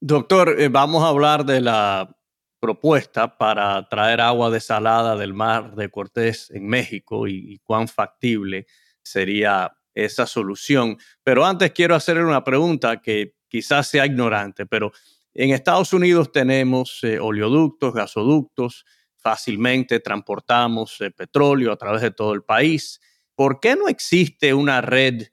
[0.00, 2.15] Doctor, eh, vamos a hablar de la
[2.60, 8.66] propuesta para traer agua desalada del mar de Cortés en México y, cuán factible
[9.02, 10.98] sería esa solución.
[11.22, 14.92] Pero antes quiero hacerle una pregunta que quizás sea ignorante, pero
[15.34, 18.84] en Estados Unidos tenemos eh, oleoductos, gasoductos,
[19.16, 23.00] fácilmente transportamos eh, petróleo a través de todo el país.
[23.34, 25.24] ¿Por qué no existe una red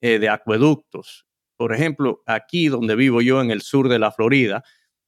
[0.00, 1.26] eh, de acueductos?
[1.56, 4.64] Por ejemplo, aquí donde vivo yo en el sur de la Florida,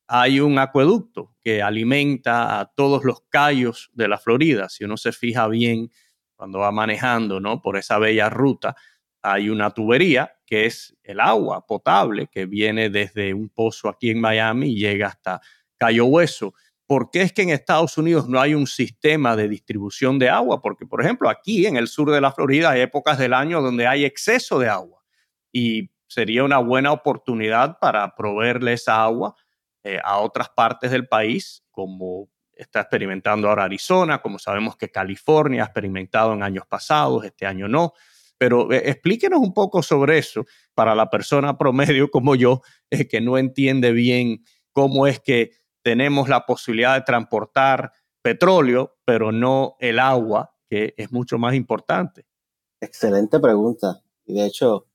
[0.06, 4.68] hay un acueducto que alimenta a todos los callos de la Florida.
[4.68, 5.90] Si uno se fija bien
[6.36, 7.62] cuando va manejando ¿no?
[7.62, 8.76] por esa bella ruta,
[9.22, 14.20] hay una tubería que es el agua potable que viene desde un pozo aquí en
[14.20, 15.40] Miami y llega hasta
[15.78, 16.52] Cayo Hueso.
[16.86, 20.60] ¿Por qué es que en Estados Unidos no hay un sistema de distribución de agua?
[20.60, 23.86] Porque, por ejemplo, aquí en el sur de la Florida hay épocas del año donde
[23.86, 25.02] hay exceso de agua
[25.50, 29.34] y sería una buena oportunidad para proveerle esa agua
[29.84, 35.62] eh, a otras partes del país, como está experimentando ahora Arizona, como sabemos que California
[35.62, 37.92] ha experimentado en años pasados, este año no.
[38.38, 43.20] Pero eh, explíquenos un poco sobre eso para la persona promedio como yo, eh, que
[43.20, 47.92] no entiende bien cómo es que tenemos la posibilidad de transportar
[48.22, 52.26] petróleo, pero no el agua, que es mucho más importante.
[52.80, 54.02] Excelente pregunta.
[54.24, 54.86] Y de hecho,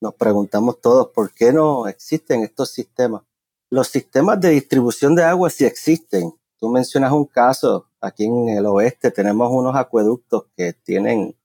[0.00, 3.22] nos preguntamos todos por qué no existen estos sistemas.
[3.70, 6.32] Los sistemas de distribución de agua sí existen.
[6.58, 11.36] Tú mencionas un caso, aquí en el oeste tenemos unos acueductos que tienen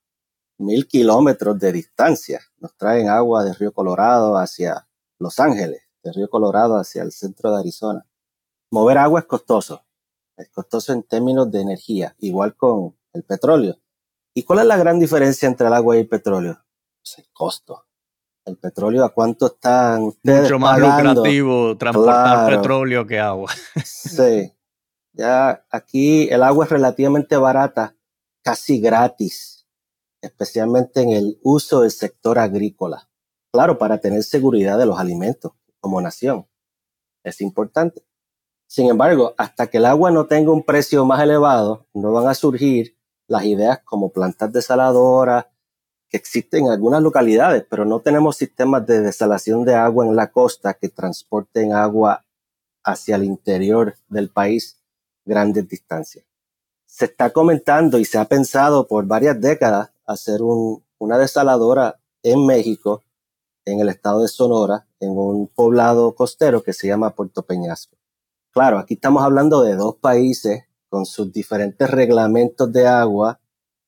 [0.58, 2.40] mil kilómetros de distancia.
[2.60, 4.88] Nos traen agua de Río Colorado hacia
[5.20, 8.08] Los Ángeles, de Río Colorado hacia el centro de Arizona.
[8.72, 9.84] Mover agua es costoso.
[10.38, 13.78] Es costoso en términos de energía, igual con el petróleo.
[14.34, 16.58] ¿Y cuál es la gran diferencia entre el agua y el petróleo?
[17.02, 17.86] Pues el costo.
[18.46, 23.52] El petróleo, ¿a cuánto están ustedes Mucho más lucrativo transportar petróleo que agua.
[23.84, 24.52] sí.
[25.14, 27.96] Ya aquí el agua es relativamente barata,
[28.44, 29.54] casi gratis
[30.24, 33.10] especialmente en el uso del sector agrícola.
[33.52, 36.48] Claro, para tener seguridad de los alimentos como nación.
[37.24, 38.04] Es importante.
[38.68, 42.34] Sin embargo, hasta que el agua no tenga un precio más elevado, no van a
[42.34, 45.46] surgir las ideas como plantas desaladoras
[46.14, 50.32] que existen en algunas localidades, pero no tenemos sistemas de desalación de agua en la
[50.32, 52.24] costa que transporten agua
[52.84, 54.78] hacia el interior del país
[55.26, 56.24] grandes distancias.
[56.86, 63.02] Se está comentando y se ha pensado por varias décadas hacer una desaladora en México,
[63.66, 67.98] en el estado de Sonora, en un poblado costero que se llama Puerto Peñasco.
[68.52, 73.40] Claro, aquí estamos hablando de dos países con sus diferentes reglamentos de agua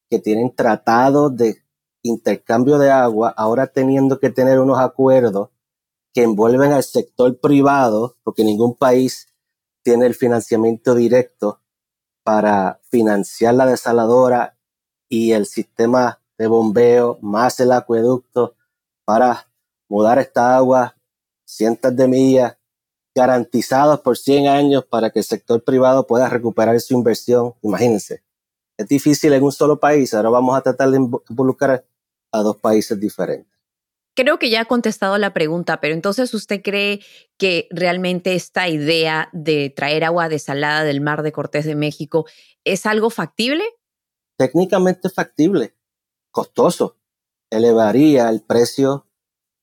[0.10, 1.65] que tienen tratados de
[2.06, 5.50] intercambio de agua, ahora teniendo que tener unos acuerdos
[6.14, 9.28] que envuelven al sector privado, porque ningún país
[9.84, 11.62] tiene el financiamiento directo
[12.24, 14.58] para financiar la desaladora
[15.10, 18.56] y el sistema de bombeo más el acueducto
[19.06, 19.48] para
[19.90, 20.96] mudar esta agua
[21.46, 22.58] cientos de millas
[23.16, 27.54] garantizados por 100 años para que el sector privado pueda recuperar su inversión.
[27.62, 28.24] Imagínense,
[28.78, 31.86] es difícil en un solo país, ahora vamos a tratar de involucrar
[32.36, 33.52] a dos países diferentes.
[34.16, 37.02] Creo que ya ha contestado la pregunta, pero entonces usted cree
[37.38, 42.26] que realmente esta idea de traer agua desalada del mar de Cortés de México
[42.64, 43.64] es algo factible?
[44.38, 45.76] Técnicamente factible,
[46.32, 46.98] costoso,
[47.50, 49.08] elevaría el precio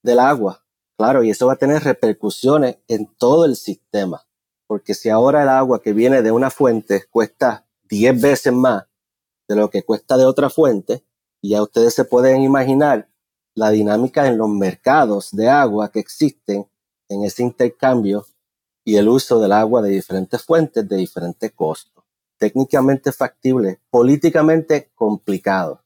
[0.02, 0.64] del agua,
[0.98, 4.26] claro, y eso va a tener repercusiones en todo el sistema,
[4.66, 8.84] porque si ahora el agua que viene de una fuente cuesta 10 veces más
[9.48, 11.04] de lo que cuesta de otra fuente,
[11.50, 13.08] ya ustedes se pueden imaginar
[13.54, 16.66] la dinámica en los mercados de agua que existen
[17.08, 18.26] en ese intercambio
[18.84, 22.04] y el uso del agua de diferentes fuentes de diferentes costos.
[22.38, 25.84] Técnicamente factible, políticamente complicado.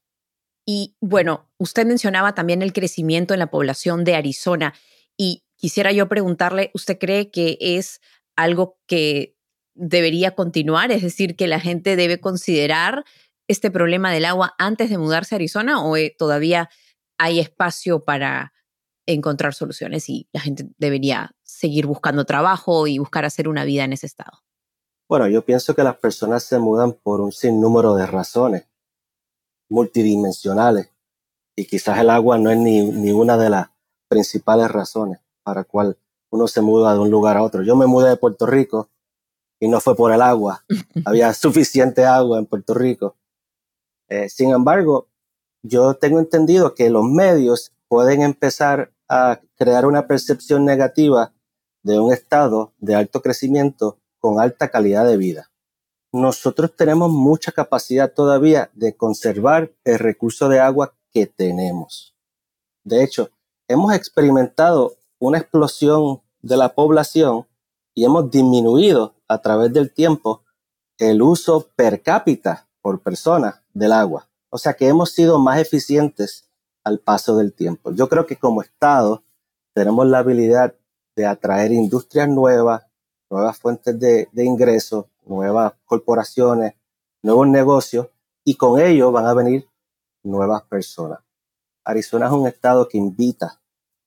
[0.65, 4.75] Y bueno, usted mencionaba también el crecimiento en la población de Arizona
[5.17, 8.01] y quisiera yo preguntarle, ¿usted cree que es
[8.37, 9.37] algo que
[9.75, 10.91] debería continuar?
[10.91, 13.05] Es decir, que la gente debe considerar
[13.49, 16.69] este problema del agua antes de mudarse a Arizona o eh, todavía
[17.19, 18.53] hay espacio para
[19.07, 23.93] encontrar soluciones y la gente debería seguir buscando trabajo y buscar hacer una vida en
[23.93, 24.43] ese estado?
[25.09, 28.67] Bueno, yo pienso que las personas se mudan por un sinnúmero de razones
[29.69, 30.91] multidimensionales
[31.57, 33.69] y quizás el agua no es ni, ni una de las
[34.09, 35.97] principales razones para cual
[36.31, 37.63] uno se muda de un lugar a otro.
[37.63, 38.91] Yo me mudé de Puerto Rico
[39.61, 40.65] y no fue por el agua.
[41.05, 43.17] Había suficiente agua en Puerto Rico.
[44.09, 45.09] Eh, sin embargo,
[45.63, 51.33] yo tengo entendido que los medios pueden empezar a crear una percepción negativa
[51.83, 55.51] de un estado de alto crecimiento con alta calidad de vida.
[56.13, 62.15] Nosotros tenemos mucha capacidad todavía de conservar el recurso de agua que tenemos.
[62.85, 63.31] De hecho,
[63.69, 67.47] hemos experimentado una explosión de la población
[67.95, 70.45] y hemos disminuido a través del tiempo
[70.99, 74.29] el uso per cápita por persona del agua.
[74.49, 76.49] O sea que hemos sido más eficientes
[76.83, 77.93] al paso del tiempo.
[77.93, 79.23] Yo creo que como Estado
[79.75, 80.75] tenemos la habilidad
[81.15, 82.87] de atraer industrias nuevas,
[83.31, 86.75] nuevas fuentes de, ingresos, nuevas corporaciones,
[87.23, 88.09] nuevos negocios
[88.45, 89.69] y con ello van a venir
[90.23, 91.19] nuevas personas.
[91.85, 93.61] Arizona es un estado que invita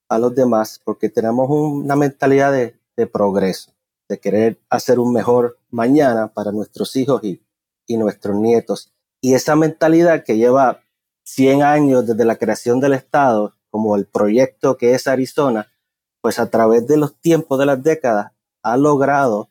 [0.10, 3.72] a los demás porque tenemos una mentalidad de, de progreso,
[4.08, 8.92] de querer hacer un mejor mañana para nuestros hijos y nuestros nietos.
[9.22, 10.82] Y esa mentalidad que lleva
[11.24, 15.68] 100 años desde la creación del Estado, como el proyecto que es Arizona,
[16.22, 18.32] pues a través de los tiempos de las décadas
[18.64, 19.50] ha logrado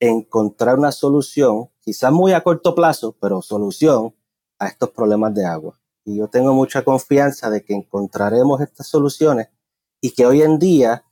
[0.00, 4.14] encontrar una solución, quizás muy a corto plazo, pero solución
[4.58, 5.78] a estos problemas de agua.
[6.04, 9.48] Y yo tengo mucha confianza de que encontraremos estas soluciones
[10.00, 11.04] y que hoy en día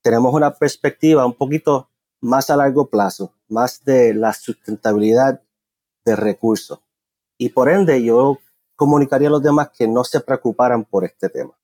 [0.00, 1.90] tenemos una perspectiva un poquito
[2.20, 5.42] más a largo plazo, más de la sustentabilidad
[6.04, 6.80] de recursos
[7.38, 8.38] y por ende yo
[8.76, 11.58] comunicaría a los demás que no se preocuparan por este tema.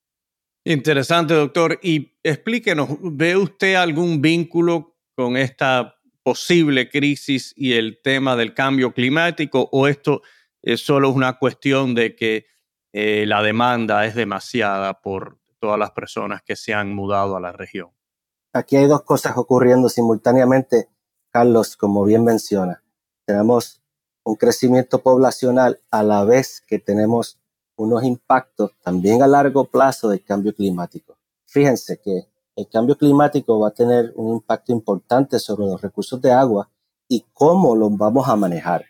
[0.63, 1.79] Interesante, doctor.
[1.83, 8.91] Y explíquenos, ¿ve usted algún vínculo con esta posible crisis y el tema del cambio
[8.91, 10.23] climático o esto
[10.63, 12.47] es solo una cuestión de que
[12.93, 17.51] eh, la demanda es demasiada por todas las personas que se han mudado a la
[17.51, 17.91] región?
[18.53, 20.89] Aquí hay dos cosas ocurriendo simultáneamente,
[21.31, 22.83] Carlos, como bien menciona.
[23.25, 23.83] Tenemos
[24.25, 27.37] un crecimiento poblacional a la vez que tenemos
[27.77, 31.15] unos impactos también a largo plazo del cambio climático.
[31.45, 36.31] Fíjense que el cambio climático va a tener un impacto importante sobre los recursos de
[36.31, 36.69] agua
[37.07, 38.85] y cómo los vamos a manejar.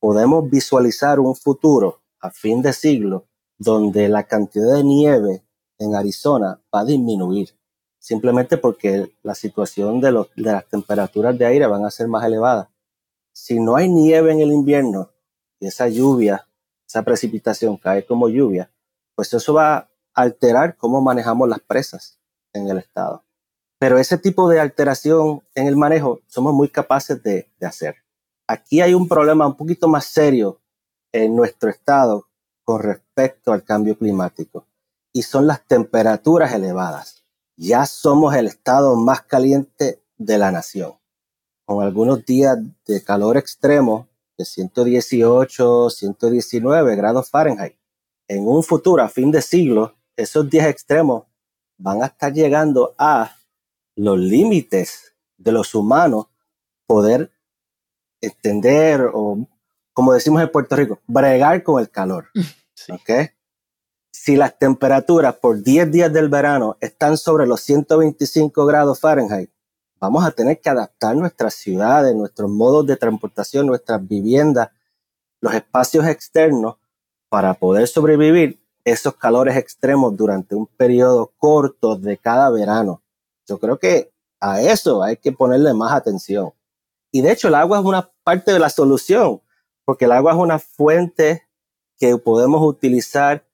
[0.00, 3.26] Podemos visualizar un futuro a fin de siglo
[3.58, 5.44] donde la cantidad de nieve
[5.78, 7.50] en Arizona va a disminuir,
[7.98, 12.68] simplemente porque la situación de, de las temperaturas de aire van a ser más elevadas
[13.38, 15.12] si no hay nieve en el invierno
[15.60, 16.48] y esa lluvia,
[16.88, 18.72] esa precipitación cae como lluvia,
[19.14, 22.18] pues eso va a alterar cómo manejamos las presas
[22.52, 23.24] en el estado.
[23.78, 27.98] Pero ese tipo de alteración en el manejo somos muy capaces de, de hacer.
[28.48, 30.60] Aquí hay un problema un poquito más serio
[31.12, 32.28] en nuestro estado
[32.64, 34.66] con respecto al cambio climático
[35.12, 37.24] y son las temperaturas elevadas.
[37.56, 40.97] Ya somos el estado más caliente de la nación
[41.68, 42.56] con algunos días
[42.86, 44.08] de calor extremo
[44.38, 47.76] de 118, 119 grados Fahrenheit.
[48.26, 51.24] en un futuro, a fin de siglo, esos días extremos
[51.76, 53.36] van a estar llegando a
[53.96, 56.28] los límites de los humanos
[56.86, 57.30] poder
[58.22, 59.46] entender o,
[59.92, 62.30] como decimos en Puerto Rico, bregar con el calor.
[64.10, 69.50] Si las temperaturas por 10 días del verano están sobre los 125 grados Fahrenheit,
[70.00, 74.70] vamos a tener que adaptar nuestras ciudades, nuestros modos de transportación, nuestras viviendas,
[75.40, 76.76] los espacios externos
[77.28, 83.02] para poder sobrevivir esos calores extremos durante un periodo corto de cada verano.
[83.46, 86.52] Yo creo que a eso hay que ponerle más atención.
[87.10, 89.40] Y de hecho el agua es una parte de la solución,
[89.84, 91.48] porque el agua es una fuente
[91.98, 93.44] que podemos utilizar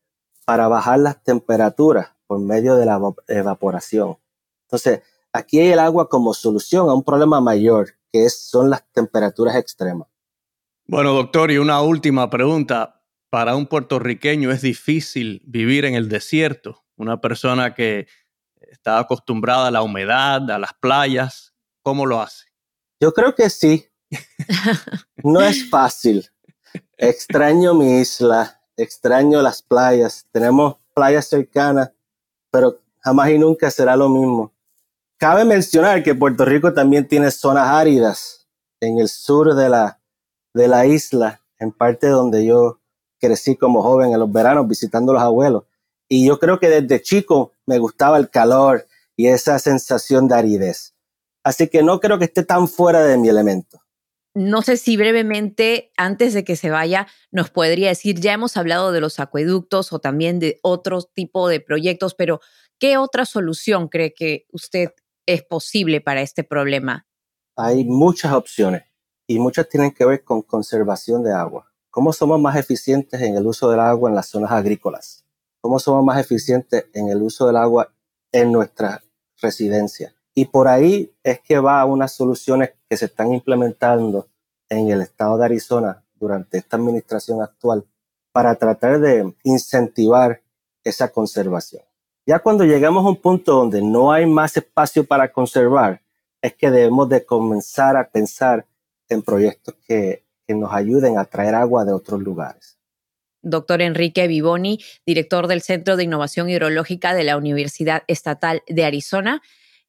[0.45, 4.19] para bajar las temperaturas por medio de la evaporación.
[4.67, 5.03] Entonces,
[5.35, 10.09] aquí hay el agua como solución a un problema mayor, que son las temperaturas extremas.
[10.87, 13.03] Bueno, doctor, y una última pregunta.
[13.29, 16.85] Para un puertorriqueño es difícil vivir en el desierto.
[16.97, 18.07] Una persona que
[18.61, 22.47] está acostumbrada a la humedad, a las playas, ¿cómo lo hace?
[23.01, 23.87] Yo creo que sí.
[25.25, 26.31] No es fácil.
[26.99, 30.27] Extraño mi isla, extraño las playas.
[30.31, 31.91] Tenemos playas cercanas,
[32.51, 34.54] pero jamás y nunca será lo mismo.
[35.25, 38.47] Cabe mencionar que Puerto Rico también tiene zonas áridas
[38.79, 39.99] en el sur de la,
[40.53, 42.83] de la isla, en parte donde yo
[43.19, 45.65] crecí como joven en los veranos visitando a los abuelos.
[46.11, 50.95] Y yo creo que desde chico me gustaba el calor y esa sensación de aridez.
[51.43, 53.81] Así que no creo que esté tan fuera de mi elemento.
[54.35, 58.93] No sé si brevemente, antes de que se vaya, nos podría decir, ya hemos hablado
[58.93, 62.41] de los acueductos o también de otro tipo de proyectos, pero
[62.79, 64.91] ¿qué otra solución cree que usted
[65.27, 67.07] es posible para este problema?
[67.57, 68.83] Hay muchas opciones
[69.27, 71.73] y muchas tienen que ver con conservación de agua.
[71.91, 75.25] ¿Cómo somos más eficientes en el uso del agua en las zonas agrícolas?
[75.61, 77.95] ¿Cómo somos más eficientes en el uso del agua
[78.33, 79.01] en nuestras
[79.41, 80.15] residencias?
[80.35, 84.29] Y por ahí es que va unas soluciones que se están implementando
[84.69, 87.87] en el estado de Arizona durante esta administración actual
[88.33, 90.43] para tratar de incentivar
[90.83, 91.83] esa conservación.
[92.27, 96.01] Ya cuando llegamos a un punto donde no hay más espacio para conservar,
[96.41, 98.67] es que debemos de comenzar a pensar
[99.09, 102.79] en proyectos que, que nos ayuden a traer agua de otros lugares.
[103.43, 109.43] Doctor Enrique Vivoni, director del Centro de Innovación Hidrológica de la Universidad Estatal de Arizona.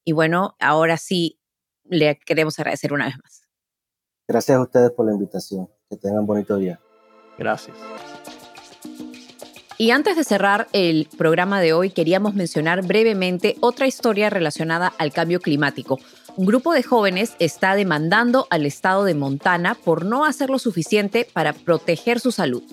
[0.04, 1.40] Y bueno, ahora sí
[1.86, 3.48] le queremos agradecer una vez más.
[4.28, 5.70] Gracias a ustedes por la invitación.
[5.90, 6.80] Que tengan bonito día.
[7.38, 7.76] Gracias.
[9.78, 15.12] Y antes de cerrar el programa de hoy, queríamos mencionar brevemente otra historia relacionada al
[15.12, 16.00] cambio climático.
[16.38, 21.28] Un grupo de jóvenes está demandando al estado de Montana por no hacer lo suficiente
[21.32, 22.64] para proteger su salud.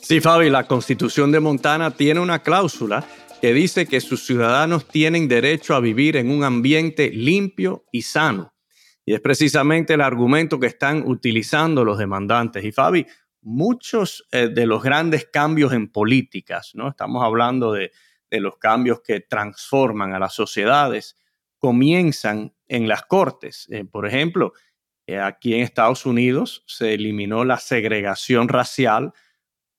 [0.00, 3.04] Sí, Fabi, la constitución de Montana tiene una cláusula
[3.40, 8.52] que dice que sus ciudadanos tienen derecho a vivir en un ambiente limpio y sano.
[9.06, 12.64] Y es precisamente el argumento que están utilizando los demandantes.
[12.64, 13.06] Y Fabi,
[13.42, 16.88] muchos eh, de los grandes cambios en políticas, ¿no?
[16.88, 17.92] Estamos hablando de,
[18.32, 21.16] los cambios que transforman a las sociedades,
[21.58, 23.66] comienzan en las cortes.
[23.70, 24.52] Eh, por ejemplo,
[25.08, 29.12] eh, aquí en Estados Unidos se eliminó la segregación racial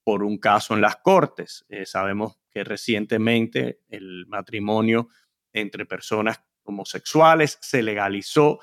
[0.04, 1.66] por un caso en las cortes.
[1.86, 5.08] sabemos que recientemente el matrimonio
[5.54, 8.60] entre personas homosexuales se legalizó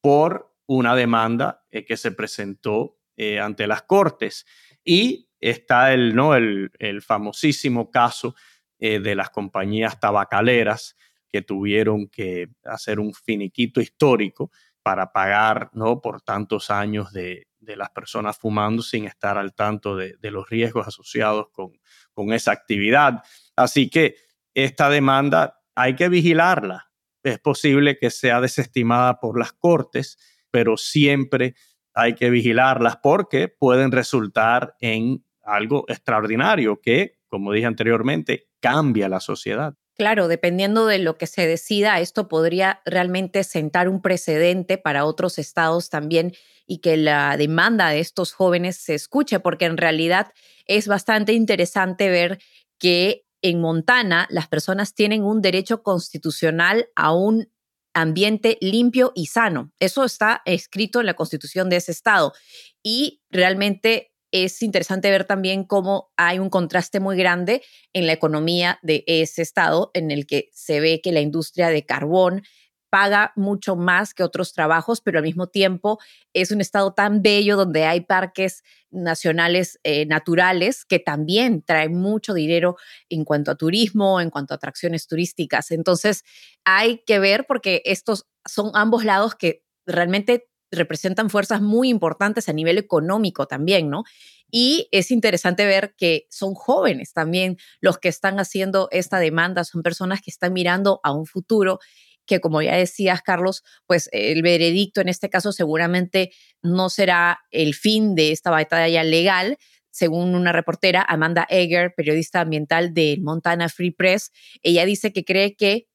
[0.00, 4.46] por una demanda que se presentó eh, ante las cortes.
[4.84, 6.34] Y está el, ¿no?
[6.34, 6.70] el,
[7.02, 8.34] famosísimo caso
[8.78, 10.96] eh, de las compañías tabacaleras
[11.28, 14.50] que tuvieron que hacer un finiquito histórico
[14.82, 16.00] para pagar ¿no?
[16.00, 20.86] por tantos años de, las personas fumando sin estar al tanto de, de los riesgos
[20.86, 21.72] asociados con,
[22.12, 23.24] con esa actividad.
[23.56, 24.14] Así que
[24.54, 26.90] esta demanda hay que vigilarla.
[27.22, 30.16] Es posible que sea desestimada por las cortes,
[30.50, 31.56] pero siempre
[31.96, 39.18] hay que vigilarlas porque pueden resultar en algo extraordinario que, como dije anteriormente, cambia la
[39.18, 39.74] sociedad.
[39.96, 45.38] Claro, dependiendo de lo que se decida, esto podría realmente sentar un precedente para otros
[45.38, 46.34] estados también
[46.66, 50.32] y que la demanda de estos jóvenes se escuche, porque en realidad
[50.66, 52.38] es bastante interesante ver
[52.78, 57.48] que en Montana las personas tienen un derecho constitucional a un
[57.96, 59.72] ambiente limpio y sano.
[59.80, 62.34] Eso está escrito en la constitución de ese estado.
[62.82, 67.62] Y realmente es interesante ver también cómo hay un contraste muy grande
[67.94, 71.86] en la economía de ese estado, en el que se ve que la industria de
[71.86, 72.42] carbón
[72.90, 75.98] paga mucho más que otros trabajos, pero al mismo tiempo
[76.32, 82.34] es un estado tan bello donde hay parques nacionales eh, naturales que también traen mucho
[82.34, 82.76] dinero
[83.08, 85.70] en cuanto a turismo, en cuanto a atracciones turísticas.
[85.70, 86.24] Entonces
[86.64, 92.52] hay que ver porque estos son ambos lados que realmente representan fuerzas muy importantes a
[92.52, 94.04] nivel económico también, ¿no?
[94.50, 99.82] Y es interesante ver que son jóvenes también los que están haciendo esta demanda, son
[99.82, 101.80] personas que están mirando a un futuro
[102.26, 107.74] que como ya decías, Carlos, pues el veredicto en este caso seguramente no será el
[107.74, 109.58] fin de esta batalla legal,
[109.90, 114.30] según una reportera, Amanda Egger, periodista ambiental del Montana Free Press,
[114.62, 115.88] ella dice que cree que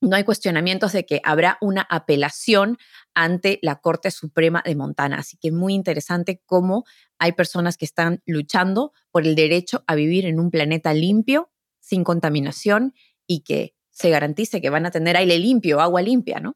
[0.00, 2.78] no hay cuestionamientos de que habrá una apelación
[3.14, 5.16] ante la Corte Suprema de Montana.
[5.18, 6.84] Así que muy interesante cómo
[7.18, 11.50] hay personas que están luchando por el derecho a vivir en un planeta limpio,
[11.80, 12.94] sin contaminación
[13.26, 16.54] y que se garantice que van a tener aire limpio, agua limpia, ¿no?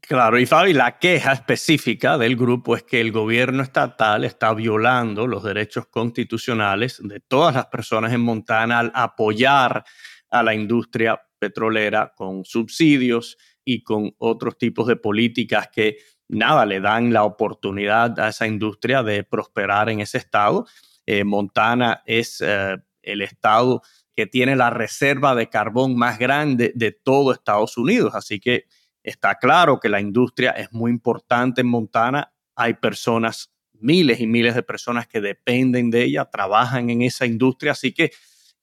[0.00, 5.28] Claro, y Fabi, la queja específica del grupo es que el gobierno estatal está violando
[5.28, 9.84] los derechos constitucionales de todas las personas en Montana al apoyar
[10.30, 16.80] a la industria petrolera con subsidios y con otros tipos de políticas que nada le
[16.80, 20.66] dan la oportunidad a esa industria de prosperar en ese estado.
[21.06, 23.82] Eh, Montana es eh, el estado
[24.14, 28.14] que tiene la reserva de carbón más grande de todo Estados Unidos.
[28.14, 28.66] Así que
[29.02, 32.32] está claro que la industria es muy importante en Montana.
[32.54, 37.72] Hay personas, miles y miles de personas que dependen de ella, trabajan en esa industria.
[37.72, 38.12] Así que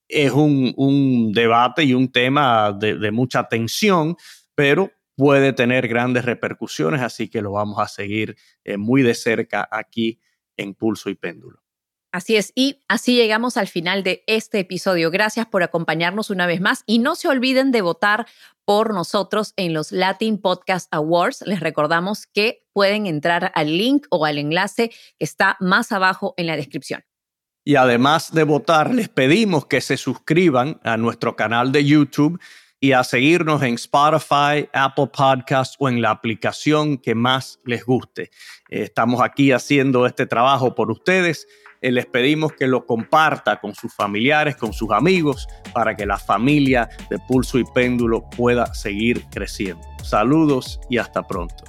[0.07, 4.15] es un, debate y un tema de, mucha tensión,
[4.55, 7.01] pero puede tener grandes repercusiones.
[7.01, 10.19] Así que lo vamos a seguir eh, muy de cerca aquí
[10.55, 11.66] en Pulso y Péndulo.
[12.11, 15.11] Así es, y así llegamos al final de este episodio.
[15.11, 18.27] Gracias por acompañarnos una vez más y no se olviden de votar
[18.65, 21.43] por nosotros en los Latin Podcast Awards.
[21.45, 26.47] Les recordamos que pueden entrar al link o al enlace que está más abajo en
[26.47, 27.03] la descripción.
[27.65, 32.39] Y además de votar, les pedimos que se suscriban a nuestro canal de YouTube
[32.79, 38.31] y a seguirnos en Spotify, Apple Podcasts o en la aplicación que más les guste.
[38.69, 41.47] Estamos aquí haciendo este trabajo por ustedes
[41.81, 46.17] eh, les pedimos que lo comparta con sus familiares, con sus amigos, para que la
[46.17, 49.81] familia de Pulso y Péndulo pueda seguir creciendo.
[50.03, 51.63] Saludos y hasta pronto.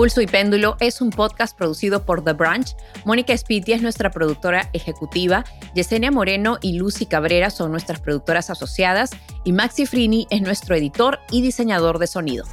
[0.00, 2.66] Pulso y Péndulo es un podcast producido por The Branch.
[3.04, 9.10] Mónica Spitti es nuestra productora ejecutiva, Yesenia Moreno y Lucy Cabrera son nuestras productoras asociadas
[9.44, 12.46] y Maxi Frini es nuestro editor y diseñador de sonido.